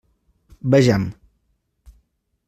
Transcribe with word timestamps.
Vejam. 0.73 1.03